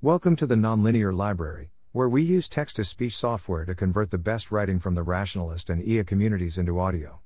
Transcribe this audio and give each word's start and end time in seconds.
Welcome 0.00 0.36
to 0.36 0.46
the 0.46 0.54
Nonlinear 0.54 1.12
Library, 1.12 1.72
where 1.90 2.08
we 2.08 2.22
use 2.22 2.48
text 2.48 2.76
to 2.76 2.84
speech 2.84 3.16
software 3.16 3.64
to 3.64 3.74
convert 3.74 4.12
the 4.12 4.16
best 4.16 4.52
writing 4.52 4.78
from 4.78 4.94
the 4.94 5.02
rationalist 5.02 5.68
and 5.68 5.82
EA 5.82 6.04
communities 6.04 6.56
into 6.56 6.78
audio. 6.78 7.18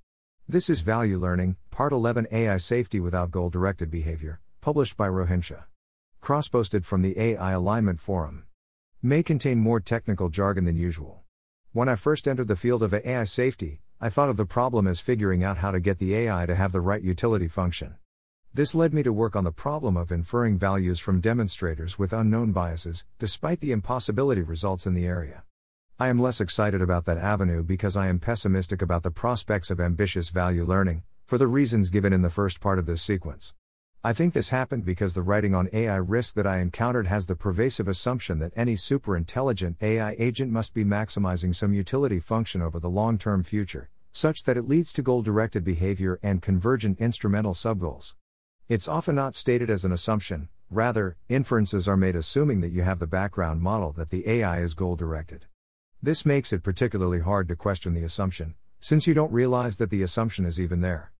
This 0.48 0.70
is 0.70 0.80
Value 0.80 1.18
Learning, 1.18 1.56
Part 1.70 1.92
11 1.92 2.28
AI 2.32 2.56
Safety 2.56 2.98
Without 2.98 3.30
Goal 3.30 3.50
Directed 3.50 3.90
Behavior, 3.90 4.40
published 4.62 4.96
by 4.96 5.06
rohinmshah. 5.06 5.64
Cross 6.22 6.48
posted 6.48 6.86
from 6.86 7.02
the 7.02 7.20
AI 7.20 7.52
Alignment 7.52 8.00
Forum. 8.00 8.44
May 9.02 9.22
contain 9.22 9.58
more 9.58 9.78
technical 9.78 10.30
jargon 10.30 10.64
than 10.64 10.78
usual. 10.78 11.24
When 11.72 11.90
I 11.90 11.96
first 11.96 12.26
entered 12.26 12.48
the 12.48 12.56
field 12.56 12.82
of 12.82 12.94
AI 12.94 13.24
safety, 13.24 13.82
I 14.00 14.08
thought 14.08 14.30
of 14.30 14.38
the 14.38 14.46
problem 14.46 14.86
as 14.86 14.98
figuring 14.98 15.44
out 15.44 15.58
how 15.58 15.72
to 15.72 15.78
get 15.78 15.98
the 15.98 16.14
AI 16.14 16.46
to 16.46 16.54
have 16.54 16.72
the 16.72 16.80
right 16.80 17.02
utility 17.02 17.48
function. 17.48 17.96
This 18.54 18.74
led 18.74 18.92
me 18.92 19.02
to 19.04 19.14
work 19.14 19.34
on 19.34 19.44
the 19.44 19.50
problem 19.50 19.96
of 19.96 20.12
inferring 20.12 20.58
values 20.58 21.00
from 21.00 21.22
demonstrators 21.22 21.98
with 21.98 22.12
unknown 22.12 22.52
biases, 22.52 23.06
despite 23.18 23.60
the 23.60 23.72
impossibility 23.72 24.42
results 24.42 24.86
in 24.86 24.92
the 24.92 25.06
area. 25.06 25.44
I 25.98 26.08
am 26.08 26.18
less 26.18 26.38
excited 26.38 26.82
about 26.82 27.06
that 27.06 27.16
avenue 27.16 27.62
because 27.62 27.96
I 27.96 28.08
am 28.08 28.18
pessimistic 28.18 28.82
about 28.82 29.04
the 29.04 29.10
prospects 29.10 29.70
of 29.70 29.80
ambitious 29.80 30.28
value 30.28 30.64
learning, 30.66 31.02
for 31.24 31.38
the 31.38 31.46
reasons 31.46 31.88
given 31.88 32.12
in 32.12 32.20
the 32.20 32.28
first 32.28 32.60
part 32.60 32.78
of 32.78 32.84
this 32.84 33.00
sequence. 33.00 33.54
I 34.04 34.12
think 34.12 34.34
this 34.34 34.50
happened 34.50 34.84
because 34.84 35.14
the 35.14 35.22
writing 35.22 35.54
on 35.54 35.70
AI 35.72 35.96
risk 35.96 36.34
that 36.34 36.46
I 36.46 36.58
encountered 36.58 37.06
has 37.06 37.26
the 37.26 37.36
pervasive 37.36 37.88
assumption 37.88 38.38
that 38.40 38.52
any 38.54 38.76
super 38.76 39.16
intelligent 39.16 39.78
AI 39.80 40.14
agent 40.18 40.52
must 40.52 40.74
be 40.74 40.84
maximizing 40.84 41.54
some 41.54 41.72
utility 41.72 42.20
function 42.20 42.60
over 42.60 42.78
the 42.78 42.90
long 42.90 43.16
term 43.16 43.44
future, 43.44 43.88
such 44.12 44.44
that 44.44 44.58
it 44.58 44.68
leads 44.68 44.92
to 44.92 45.00
goal 45.00 45.22
directed 45.22 45.64
behavior 45.64 46.18
and 46.22 46.42
convergent 46.42 47.00
instrumental 47.00 47.54
subgoals. 47.54 48.12
It's 48.72 48.88
often 48.88 49.16
not 49.16 49.34
stated 49.34 49.68
as 49.68 49.84
an 49.84 49.92
assumption, 49.92 50.48
rather, 50.70 51.18
inferences 51.28 51.86
are 51.86 51.94
made 51.94 52.16
assuming 52.16 52.62
that 52.62 52.72
you 52.72 52.80
have 52.80 53.00
the 53.00 53.06
background 53.06 53.60
model 53.60 53.92
that 53.92 54.08
the 54.08 54.26
AI 54.26 54.60
is 54.60 54.72
goal 54.72 54.96
directed. 54.96 55.44
This 56.02 56.24
makes 56.24 56.54
it 56.54 56.62
particularly 56.62 57.20
hard 57.20 57.48
to 57.48 57.54
question 57.54 57.92
the 57.92 58.02
assumption, 58.02 58.54
since 58.80 59.06
you 59.06 59.12
don't 59.12 59.30
realize 59.30 59.76
that 59.76 59.90
the 59.90 60.02
assumption 60.02 60.46
is 60.46 60.58
even 60.58 60.80
there. 60.80 61.12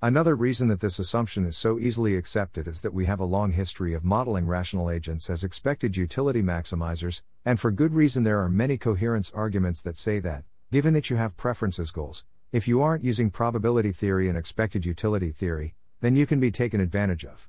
Another 0.00 0.36
reason 0.36 0.68
that 0.68 0.78
this 0.78 1.00
assumption 1.00 1.44
is 1.44 1.56
so 1.56 1.80
easily 1.80 2.14
accepted 2.14 2.68
is 2.68 2.80
that 2.82 2.94
we 2.94 3.06
have 3.06 3.18
a 3.18 3.24
long 3.24 3.50
history 3.50 3.92
of 3.92 4.04
modeling 4.04 4.46
rational 4.46 4.88
agents 4.88 5.28
as 5.28 5.42
expected 5.42 5.96
utility 5.96 6.42
maximizers, 6.42 7.22
and 7.44 7.58
for 7.58 7.72
good 7.72 7.92
reason 7.92 8.22
there 8.22 8.38
are 8.38 8.48
many 8.48 8.78
coherence 8.78 9.32
arguments 9.34 9.82
that 9.82 9.96
say 9.96 10.20
that, 10.20 10.44
given 10.70 10.94
that 10.94 11.10
you 11.10 11.16
have 11.16 11.36
preferences 11.36 11.90
goals, 11.90 12.24
if 12.52 12.68
you 12.68 12.80
aren't 12.80 13.02
using 13.02 13.30
probability 13.30 13.90
theory 13.90 14.28
and 14.28 14.38
expected 14.38 14.86
utility 14.86 15.32
theory, 15.32 15.74
then 16.00 16.16
you 16.16 16.26
can 16.26 16.40
be 16.40 16.50
taken 16.50 16.80
advantage 16.80 17.24
of. 17.24 17.48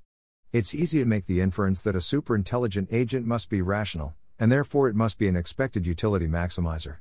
It's 0.51 0.75
easy 0.75 0.99
to 0.99 1.05
make 1.05 1.25
the 1.25 1.41
inference 1.41 1.81
that 1.81 1.95
a 1.95 1.99
superintelligent 1.99 2.87
agent 2.91 3.25
must 3.25 3.49
be 3.49 3.61
rational, 3.61 4.13
and 4.37 4.51
therefore 4.51 4.89
it 4.89 4.95
must 4.95 5.17
be 5.17 5.27
an 5.27 5.35
expected 5.35 5.85
utility 5.85 6.27
maximizer. 6.27 6.97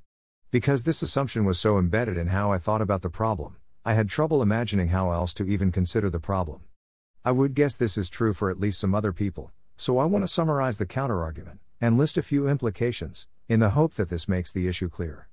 Because 0.51 0.85
this 0.85 1.03
assumption 1.03 1.45
was 1.45 1.59
so 1.59 1.79
embedded 1.79 2.17
in 2.17 2.29
how 2.29 2.53
I 2.53 2.59
thought 2.59 2.83
about 2.83 3.03
the 3.03 3.11
problem, 3.11 3.57
I 3.85 3.95
had 3.95 4.09
trouble 4.09 4.43
imagining 4.43 4.89
how 4.89 5.11
else 5.11 5.35
to 5.35 5.49
even 5.49 5.73
consider 5.73 6.11
the 6.11 6.21
problem. 6.21 6.63
I 7.25 7.33
would 7.33 7.55
guess 7.55 7.77
this 7.77 7.99
is 7.99 8.09
true 8.09 8.33
for 8.33 8.51
at 8.51 8.61
least 8.61 8.79
some 8.79 8.95
other 8.95 9.13
people, 9.13 9.53
so 9.77 9.99
I 9.99 10.05
want 10.05 10.23
to 10.23 10.29
summarize 10.29 10.79
the 10.79 10.87
counterargument 10.87 11.59
and 11.81 11.97
list 11.97 12.19
a 12.19 12.23
few 12.23 12.47
implications, 12.47 13.27
in 13.49 13.59
the 13.59 13.71
hope 13.71 13.95
that 13.95 14.11
this 14.11 14.29
makes 14.29 14.53
the 14.53 14.69
issue 14.69 14.89
clear. 14.89 15.29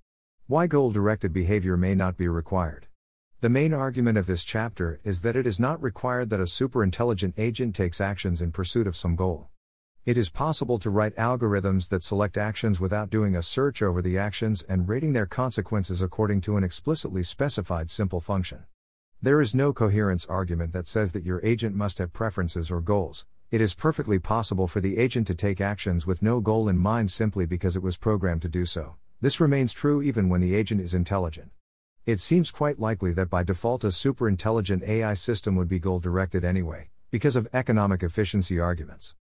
Why 0.48 0.66
goal 0.66 0.92
directed 0.92 1.34
behavior 1.34 1.78
may 1.78 1.94
not 1.94 2.18
be 2.18 2.28
required. 2.28 2.87
The 3.40 3.50
main 3.50 3.72
argument 3.72 4.18
of 4.18 4.26
this 4.26 4.44
chapter 4.44 5.00
is 5.04 5.22
that 5.22 5.36
it 5.36 5.46
is 5.46 5.60
not 5.60 5.80
required 5.80 6.32
that 6.32 6.40
a 6.40 6.48
superintelligent 6.48 7.36
agent 7.38 7.76
takes 7.76 8.02
actions 8.02 8.42
in 8.42 8.52
pursuit 8.52 8.88
of 8.88 8.98
some 8.98 9.16
goal. 9.16 9.50
It 10.08 10.18
is 10.18 10.32
possible 10.32 10.80
to 10.80 10.90
write 10.90 11.16
algorithms 11.18 11.90
that 11.90 12.02
select 12.02 12.36
actions 12.36 12.80
without 12.80 13.12
doing 13.12 13.36
a 13.36 13.44
search 13.44 13.84
over 13.84 14.02
the 14.02 14.18
actions 14.18 14.64
and 14.64 14.90
rating 14.90 15.14
their 15.14 15.28
consequences 15.28 16.02
according 16.02 16.42
to 16.42 16.58
an 16.58 16.64
explicitly 16.64 17.22
specified 17.22 17.92
simple 17.92 18.20
function. 18.20 18.64
There 19.22 19.40
is 19.40 19.54
no 19.54 19.72
coherence 19.72 20.26
argument 20.26 20.74
that 20.74 20.88
says 20.88 21.14
that 21.14 21.24
your 21.24 21.40
agent 21.44 21.76
must 21.76 22.00
have 22.00 22.14
preferences 22.14 22.72
or 22.72 22.82
goals. 22.82 23.28
It 23.52 23.62
is 23.62 23.76
perfectly 23.76 24.18
possible 24.18 24.66
for 24.66 24.82
the 24.82 24.98
agent 24.98 25.28
to 25.28 25.36
take 25.36 25.62
actions 25.62 26.08
with 26.08 26.24
no 26.24 26.42
goal 26.42 26.68
in 26.68 26.80
mind 26.80 27.12
simply 27.12 27.46
because 27.46 27.76
it 27.76 27.84
was 27.84 27.98
programmed 27.98 28.42
to 28.42 28.50
do 28.50 28.66
so. 28.66 28.96
This 29.22 29.40
remains 29.40 29.74
true 29.74 30.02
even 30.02 30.28
when 30.28 30.42
the 30.42 30.56
agent 30.56 30.82
is 30.82 30.96
intelligent. 30.96 31.52
It 32.08 32.22
seems 32.22 32.52
quite 32.52 32.80
likely 32.80 33.12
that 33.12 33.30
by 33.30 33.44
default 33.44 33.84
a 33.84 33.88
superintelligent 33.88 34.88
AI 34.88 35.14
system 35.14 35.58
would 35.58 35.68
be 35.68 35.78
goal 35.78 36.00
directed 36.00 36.46
anyway, 36.46 36.88
because 37.12 37.36
of 37.36 37.50
economic 37.54 38.02
efficiency 38.02 38.62
arguments. 38.62 39.14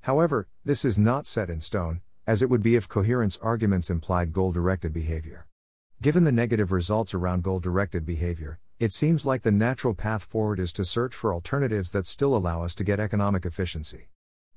However, 0.00 0.48
this 0.64 0.84
is 0.84 0.98
not 0.98 1.28
set 1.28 1.48
in 1.48 1.60
stone, 1.60 2.00
as 2.26 2.42
it 2.42 2.50
would 2.50 2.60
be 2.60 2.74
if 2.74 2.88
coherence 2.88 3.38
arguments 3.40 3.90
implied 3.90 4.32
goal 4.32 4.50
directed 4.50 4.92
behavior. 4.92 5.46
Given 6.00 6.24
the 6.24 6.32
negative 6.32 6.72
results 6.72 7.14
around 7.14 7.44
goal 7.44 7.60
directed 7.60 8.04
behavior, 8.04 8.58
it 8.80 8.92
seems 8.92 9.24
like 9.24 9.42
the 9.42 9.52
natural 9.52 9.94
path 9.94 10.24
forward 10.24 10.58
is 10.58 10.72
to 10.72 10.84
search 10.84 11.14
for 11.14 11.32
alternatives 11.32 11.92
that 11.92 12.06
still 12.06 12.34
allow 12.34 12.64
us 12.64 12.74
to 12.74 12.82
get 12.82 12.98
economic 12.98 13.46
efficiency. 13.46 14.08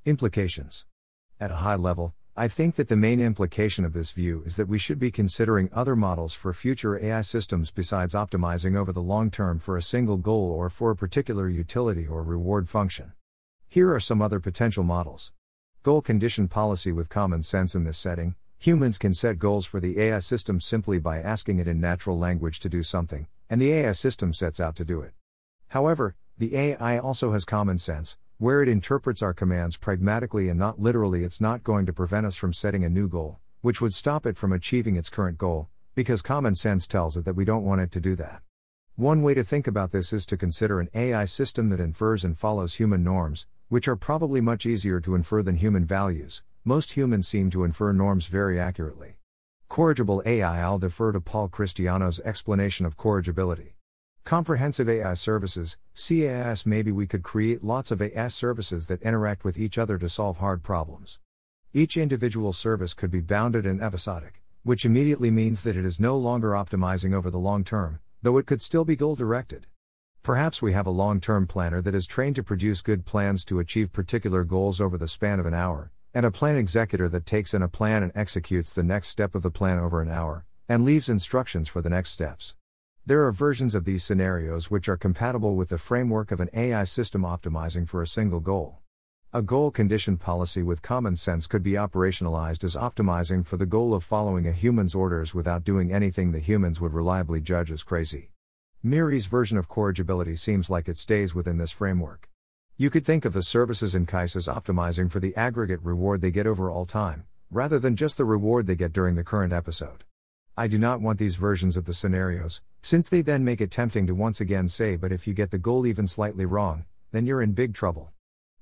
Implications 0.05 0.87
At 1.39 1.51
a 1.51 1.57
high 1.57 1.75
level, 1.75 2.15
I 2.37 2.49
think 2.49 2.75
that 2.75 2.89
the 2.89 2.97
main 2.97 3.21
implication 3.21 3.85
of 3.85 3.93
this 3.93 4.11
view 4.11 4.43
is 4.45 4.57
that 4.57 4.67
we 4.67 4.77
should 4.77 4.99
be 4.99 5.09
considering 5.09 5.69
other 5.71 5.95
models 5.95 6.33
for 6.33 6.51
future 6.51 7.01
AI 7.01 7.21
systems 7.21 7.71
besides 7.71 8.13
optimizing 8.13 8.75
over 8.75 8.91
the 8.91 9.01
long 9.01 9.31
term 9.31 9.57
for 9.57 9.77
a 9.77 9.81
single 9.81 10.17
goal 10.17 10.51
or 10.51 10.69
for 10.69 10.91
a 10.91 10.97
particular 10.97 11.47
utility 11.47 12.05
or 12.05 12.23
reward 12.23 12.67
function. 12.67 13.13
Here 13.69 13.93
are 13.93 14.01
some 14.01 14.21
other 14.21 14.41
potential 14.41 14.83
models. 14.83 15.31
Goal 15.81 16.01
condition 16.01 16.49
policy 16.49 16.91
with 16.91 17.07
common 17.07 17.41
sense 17.41 17.73
in 17.73 17.85
this 17.85 17.97
setting. 17.97 18.35
Humans 18.59 18.97
can 18.97 19.13
set 19.13 19.39
goals 19.39 19.65
for 19.65 19.79
the 19.79 19.97
AI 19.97 20.19
system 20.19 20.59
simply 20.59 20.99
by 20.99 21.19
asking 21.19 21.59
it 21.59 21.69
in 21.69 21.79
natural 21.79 22.19
language 22.19 22.59
to 22.59 22.67
do 22.67 22.83
something, 22.83 23.27
and 23.49 23.61
the 23.61 23.71
AI 23.71 23.93
system 23.93 24.33
sets 24.33 24.59
out 24.59 24.75
to 24.75 24.83
do 24.83 24.99
it. 24.99 25.13
However, 25.69 26.17
the 26.37 26.57
AI 26.57 26.97
also 26.99 27.31
has 27.31 27.45
common 27.45 27.77
sense, 27.77 28.17
where 28.37 28.61
it 28.61 28.67
interprets 28.67 29.21
our 29.21 29.33
commands 29.33 29.77
pragmatically 29.77 30.49
and 30.49 30.59
not 30.59 30.77
literally, 30.77 31.23
it's 31.23 31.39
not 31.39 31.63
going 31.63 31.85
to 31.85 31.93
prevent 31.93 32.25
us 32.25 32.35
from 32.35 32.51
setting 32.51 32.83
a 32.83 32.89
new 32.89 33.07
goal, 33.07 33.39
which 33.61 33.79
would 33.79 33.93
stop 33.93 34.25
it 34.25 34.35
from 34.35 34.51
achieving 34.51 34.97
its 34.97 35.09
current 35.09 35.37
goal, 35.37 35.69
because 35.95 36.21
common 36.21 36.53
sense 36.53 36.85
tells 36.85 37.15
it 37.15 37.23
that 37.23 37.37
we 37.37 37.45
don't 37.45 37.63
want 37.63 37.79
it 37.79 37.91
to 37.91 38.01
do 38.01 38.13
that. 38.15 38.41
One 38.95 39.21
way 39.21 39.35
to 39.35 39.43
think 39.43 39.67
about 39.67 39.91
this 39.91 40.11
is 40.11 40.25
to 40.25 40.35
consider 40.35 40.81
an 40.81 40.89
AI 40.93 41.23
system 41.23 41.69
that 41.69 41.79
infers 41.79 42.25
and 42.25 42.37
follows 42.37 42.75
human 42.75 43.05
norms, 43.05 43.47
which 43.69 43.87
are 43.87 43.95
probably 43.95 44.41
much 44.41 44.65
easier 44.65 44.99
to 44.99 45.15
infer 45.15 45.41
than 45.41 45.55
human 45.55 45.85
values. 45.85 46.43
Most 46.65 46.97
humans 46.97 47.29
seem 47.29 47.49
to 47.51 47.63
infer 47.63 47.93
norms 47.93 48.27
very 48.27 48.59
accurately. 48.59 49.15
Corrigible 49.69 50.21
AI 50.25 50.61
I'll 50.61 50.77
defer 50.77 51.13
to 51.13 51.21
Paul 51.21 51.47
Christiano's 51.47 52.19
explanation 52.19 52.85
of 52.85 52.97
corrigibility. 52.97 53.74
Comprehensive 54.25 54.89
AI 54.89 55.13
services, 55.13 55.77
CAIS 55.93 56.65
maybe 56.65 56.91
we 56.91 57.05
could 57.05 57.21
create 57.21 57.63
lots 57.63 57.91
of 57.91 58.01
AI 58.01 58.27
services 58.29 58.87
that 58.87 59.03
interact 59.03 59.43
with 59.43 59.55
each 59.55 59.77
other 59.77 59.99
to 59.99 60.09
solve 60.09 60.39
hard 60.39 60.63
problems. 60.63 61.19
Each 61.73 61.95
individual 61.95 62.51
service 62.51 62.95
could 62.95 63.11
be 63.11 63.21
bounded 63.21 63.67
and 63.67 63.79
episodic, 63.79 64.41
which 64.63 64.83
immediately 64.83 65.29
means 65.29 65.61
that 65.61 65.77
it 65.77 65.85
is 65.85 65.99
no 65.99 66.17
longer 66.17 66.53
optimizing 66.53 67.13
over 67.13 67.29
the 67.29 67.37
long 67.37 67.63
term, 67.63 67.99
though 68.23 68.39
it 68.39 68.47
could 68.47 68.63
still 68.63 68.83
be 68.83 68.95
goal 68.95 69.13
directed. 69.15 69.67
Perhaps 70.23 70.59
we 70.59 70.73
have 70.73 70.87
a 70.87 71.01
long 71.03 71.19
term 71.19 71.45
planner 71.45 71.79
that 71.83 71.93
is 71.93 72.07
trained 72.07 72.35
to 72.37 72.43
produce 72.43 72.81
good 72.81 73.05
plans 73.05 73.45
to 73.45 73.59
achieve 73.59 73.93
particular 73.93 74.43
goals 74.43 74.81
over 74.81 74.97
the 74.97 75.07
span 75.07 75.39
of 75.39 75.45
an 75.45 75.53
hour, 75.53 75.91
and 76.15 76.25
a 76.25 76.31
plan 76.31 76.57
executor 76.57 77.07
that 77.09 77.27
takes 77.27 77.53
in 77.53 77.61
a 77.61 77.67
plan 77.67 78.01
and 78.01 78.11
executes 78.15 78.73
the 78.73 78.81
next 78.81 79.09
step 79.09 79.35
of 79.35 79.43
the 79.43 79.51
plan 79.51 79.77
over 79.77 80.01
an 80.01 80.09
hour, 80.09 80.45
and 80.67 80.83
leaves 80.83 81.09
instructions 81.09 81.69
for 81.69 81.83
the 81.83 81.91
next 81.91 82.09
steps. 82.09 82.55
There 83.07 83.23
are 83.27 83.31
versions 83.31 83.75
of 83.75 83.85
these 83.85 84.03
scenarios 84.03 84.71
which 84.71 84.89
are 84.89 84.97
compatible 84.97 85.55
with 85.55 85.69
the 85.69 85.77
framework 85.77 86.31
of 86.31 86.39
an 86.39 86.49
AI 86.55 86.85
system 86.85 87.21
optimizing 87.21 87.87
for 87.87 88.01
a 88.01 88.07
single 88.07 88.39
goal. 88.39 88.79
A 89.31 89.43
goal 89.43 89.69
conditioned 89.69 90.19
policy 90.19 90.63
with 90.63 90.81
common 90.81 91.15
sense 91.15 91.45
could 91.45 91.61
be 91.61 91.73
operationalized 91.73 92.63
as 92.63 92.75
optimizing 92.75 93.45
for 93.45 93.57
the 93.57 93.67
goal 93.67 93.93
of 93.93 94.03
following 94.03 94.47
a 94.47 94.51
human's 94.51 94.95
orders 94.95 95.35
without 95.35 95.63
doing 95.63 95.93
anything 95.93 96.31
that 96.31 96.45
humans 96.45 96.81
would 96.81 96.93
reliably 96.93 97.39
judge 97.39 97.69
as 97.69 97.83
crazy. 97.83 98.31
MIRI's 98.81 99.27
version 99.27 99.59
of 99.59 99.69
corrigibility 99.69 100.35
seems 100.35 100.71
like 100.71 100.87
it 100.87 100.97
stays 100.97 101.35
within 101.35 101.59
this 101.59 101.69
framework. 101.69 102.31
You 102.75 102.89
could 102.89 103.05
think 103.05 103.23
of 103.23 103.33
the 103.33 103.43
services 103.43 103.93
in 103.93 104.07
CAIS 104.07 104.35
as 104.35 104.47
optimizing 104.47 105.11
for 105.11 105.19
the 105.19 105.35
aggregate 105.35 105.83
reward 105.83 106.21
they 106.21 106.31
get 106.31 106.47
over 106.47 106.71
all 106.71 106.87
time, 106.87 107.25
rather 107.51 107.77
than 107.77 107.95
just 107.95 108.17
the 108.17 108.25
reward 108.25 108.65
they 108.65 108.75
get 108.75 108.93
during 108.93 109.13
the 109.13 109.23
current 109.23 109.53
episode. 109.53 110.04
I 110.57 110.67
do 110.67 110.77
not 110.77 111.01
want 111.01 111.19
these 111.19 111.35
versions 111.35 111.75
of 111.75 111.83
the 111.83 111.93
scenarios, 111.93 112.61
since 112.81 113.09
they 113.09 113.21
then 113.21 113.43
make 113.43 113.59
it 113.59 113.71
tempting 113.71 114.07
to 114.07 114.15
once 114.15 114.39
again 114.39 114.69
say, 114.69 114.95
but 114.95 115.11
if 115.11 115.27
you 115.27 115.33
get 115.33 115.51
the 115.51 115.57
goal 115.57 115.85
even 115.85 116.07
slightly 116.07 116.45
wrong, 116.45 116.85
then 117.11 117.25
you're 117.25 117.41
in 117.41 117.51
big 117.51 117.73
trouble. 117.73 118.13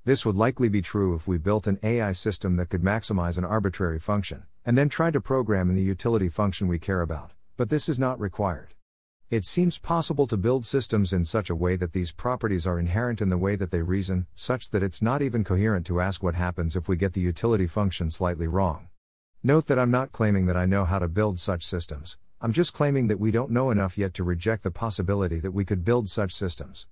This 0.04 0.26
would 0.26 0.34
likely 0.34 0.68
be 0.68 0.82
true 0.82 1.14
if 1.14 1.28
we 1.28 1.38
built 1.38 1.68
an 1.68 1.78
AI 1.84 2.10
system 2.10 2.56
that 2.56 2.68
could 2.68 2.82
maximize 2.82 3.38
an 3.38 3.44
arbitrary 3.44 4.00
function, 4.00 4.42
and 4.64 4.76
then 4.76 4.88
tried 4.88 5.12
to 5.12 5.20
program 5.20 5.70
in 5.70 5.76
the 5.76 5.82
utility 5.82 6.28
function 6.28 6.66
we 6.66 6.80
care 6.80 7.00
about, 7.00 7.30
but 7.56 7.70
this 7.70 7.88
is 7.88 7.96
not 7.96 8.18
required. 8.18 8.74
It 9.30 9.44
seems 9.44 9.78
possible 9.78 10.26
to 10.26 10.36
build 10.36 10.66
systems 10.66 11.12
in 11.12 11.24
such 11.24 11.48
a 11.48 11.54
way 11.54 11.76
that 11.76 11.92
these 11.92 12.10
properties 12.10 12.66
are 12.66 12.80
inherent 12.80 13.22
in 13.22 13.28
the 13.28 13.38
way 13.38 13.54
that 13.54 13.70
they 13.70 13.82
reason, 13.82 14.26
such 14.34 14.70
that 14.70 14.82
it's 14.82 15.00
not 15.00 15.22
even 15.22 15.44
coherent 15.44 15.86
to 15.86 16.00
ask 16.00 16.24
what 16.24 16.34
happens 16.34 16.74
if 16.74 16.88
we 16.88 16.96
get 16.96 17.12
the 17.12 17.20
utility 17.20 17.68
function 17.68 18.10
slightly 18.10 18.48
wrong. 18.48 18.88
Note 19.46 19.66
that 19.66 19.78
I'm 19.78 19.90
not 19.90 20.10
claiming 20.10 20.46
that 20.46 20.56
I 20.56 20.64
know 20.64 20.86
how 20.86 20.98
to 20.98 21.06
build 21.06 21.38
such 21.38 21.66
systems, 21.66 22.16
I'm 22.40 22.54
just 22.54 22.72
claiming 22.72 23.08
that 23.08 23.20
we 23.20 23.30
don't 23.30 23.50
know 23.50 23.70
enough 23.70 23.98
yet 23.98 24.14
to 24.14 24.24
reject 24.24 24.62
the 24.62 24.70
possibility 24.70 25.38
that 25.38 25.50
we 25.50 25.66
could 25.66 25.84
build 25.84 26.08
such 26.08 26.32
systems. 26.32 26.86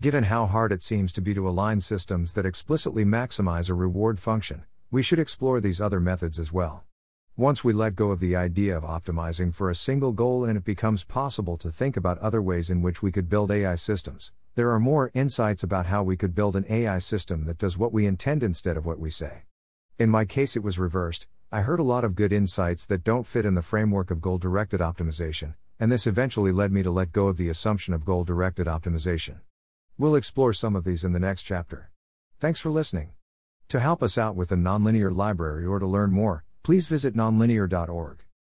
Given 0.00 0.24
how 0.24 0.46
hard 0.46 0.72
it 0.72 0.82
seems 0.82 1.12
to 1.12 1.20
be 1.20 1.32
to 1.32 1.48
align 1.48 1.80
systems 1.80 2.32
that 2.32 2.44
explicitly 2.44 3.04
maximize 3.04 3.70
a 3.70 3.74
reward 3.74 4.18
function, 4.18 4.64
we 4.90 5.00
should 5.00 5.20
explore 5.20 5.60
these 5.60 5.80
other 5.80 6.00
methods 6.00 6.40
as 6.40 6.52
well. 6.52 6.82
Once 7.36 7.62
we 7.62 7.72
let 7.72 7.94
go 7.94 8.10
of 8.10 8.18
the 8.18 8.34
idea 8.34 8.76
of 8.76 8.82
optimizing 8.82 9.54
for 9.54 9.70
a 9.70 9.76
single 9.76 10.10
goal 10.10 10.44
and 10.44 10.58
it 10.58 10.64
becomes 10.64 11.04
possible 11.04 11.56
to 11.56 11.70
think 11.70 11.96
about 11.96 12.18
other 12.18 12.42
ways 12.42 12.68
in 12.68 12.82
which 12.82 13.00
we 13.00 13.12
could 13.12 13.28
build 13.28 13.52
AI 13.52 13.76
systems, 13.76 14.32
there 14.56 14.72
are 14.72 14.80
more 14.80 15.12
insights 15.14 15.62
about 15.62 15.86
how 15.86 16.02
we 16.02 16.16
could 16.16 16.34
build 16.34 16.56
an 16.56 16.66
AI 16.68 16.98
system 16.98 17.44
that 17.44 17.58
does 17.58 17.78
what 17.78 17.92
we 17.92 18.06
intend 18.06 18.42
instead 18.42 18.76
of 18.76 18.84
what 18.84 18.98
we 18.98 19.08
say. 19.08 19.44
In 20.00 20.10
my 20.10 20.24
case, 20.24 20.56
it 20.56 20.64
was 20.64 20.80
reversed. 20.80 21.28
I 21.54 21.60
heard 21.60 21.80
a 21.80 21.82
lot 21.82 22.02
of 22.02 22.14
good 22.14 22.32
insights 22.32 22.86
that 22.86 23.04
don't 23.04 23.26
fit 23.26 23.44
in 23.44 23.54
the 23.54 23.60
framework 23.60 24.10
of 24.10 24.22
goal 24.22 24.38
directed 24.38 24.80
optimization, 24.80 25.52
and 25.78 25.92
this 25.92 26.06
eventually 26.06 26.50
led 26.50 26.72
me 26.72 26.82
to 26.82 26.90
let 26.90 27.12
go 27.12 27.28
of 27.28 27.36
the 27.36 27.50
assumption 27.50 27.92
of 27.92 28.06
goal 28.06 28.24
directed 28.24 28.66
optimization. 28.66 29.40
We'll 29.98 30.16
explore 30.16 30.54
some 30.54 30.74
of 30.74 30.84
these 30.84 31.04
in 31.04 31.12
the 31.12 31.20
next 31.20 31.42
chapter. 31.42 31.90
Thanks 32.40 32.58
for 32.58 32.70
listening. 32.70 33.10
To 33.68 33.80
help 33.80 34.02
us 34.02 34.16
out 34.16 34.34
with 34.34 34.48
the 34.48 34.56
nonlinear 34.56 35.14
library 35.14 35.66
or 35.66 35.78
to 35.78 35.86
learn 35.86 36.10
more, 36.10 36.42
please 36.62 36.86
visit 36.86 37.14
nonlinear.org. 37.14 38.24